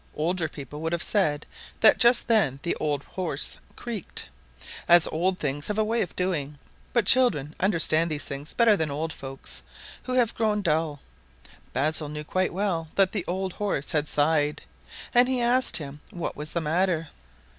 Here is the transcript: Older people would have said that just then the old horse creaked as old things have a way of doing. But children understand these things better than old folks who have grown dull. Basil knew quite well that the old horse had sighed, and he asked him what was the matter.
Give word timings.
Older 0.15 0.49
people 0.49 0.81
would 0.81 0.93
have 0.93 1.03
said 1.03 1.45
that 1.81 1.99
just 1.99 2.27
then 2.27 2.59
the 2.63 2.73
old 2.77 3.03
horse 3.03 3.59
creaked 3.75 4.29
as 4.87 5.05
old 5.11 5.37
things 5.37 5.67
have 5.67 5.77
a 5.77 5.83
way 5.83 6.01
of 6.01 6.15
doing. 6.15 6.57
But 6.91 7.05
children 7.05 7.53
understand 7.59 8.09
these 8.09 8.25
things 8.25 8.55
better 8.55 8.75
than 8.75 8.89
old 8.89 9.13
folks 9.13 9.61
who 10.05 10.13
have 10.13 10.33
grown 10.33 10.63
dull. 10.63 11.01
Basil 11.71 12.09
knew 12.09 12.23
quite 12.23 12.51
well 12.51 12.87
that 12.95 13.11
the 13.11 13.25
old 13.27 13.53
horse 13.53 13.91
had 13.91 14.07
sighed, 14.07 14.63
and 15.13 15.29
he 15.29 15.39
asked 15.39 15.77
him 15.77 16.01
what 16.09 16.35
was 16.35 16.53
the 16.53 16.61
matter. 16.61 17.09